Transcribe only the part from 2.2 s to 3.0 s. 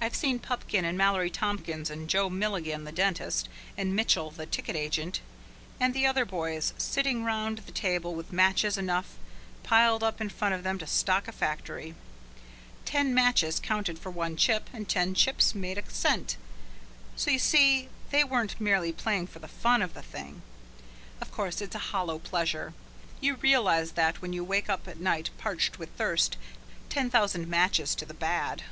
Milligan, the